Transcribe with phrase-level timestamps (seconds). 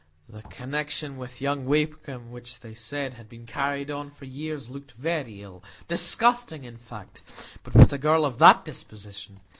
[0.27, 4.93] That connection with young Wakem, which, they said, had been carried on for years, looked
[4.93, 7.21] very ill,—disgusting, in fact!
[7.61, 9.41] But with a girl of that disposition!